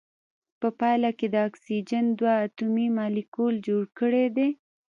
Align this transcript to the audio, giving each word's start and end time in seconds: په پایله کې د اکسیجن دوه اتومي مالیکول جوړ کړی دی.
په 0.59 0.67
پایله 0.79 1.09
کې 1.17 1.27
د 1.33 1.35
اکسیجن 1.49 2.05
دوه 2.19 2.33
اتومي 2.45 2.87
مالیکول 2.97 3.55
جوړ 3.67 3.83
کړی 3.99 4.25
دی. 4.35 4.49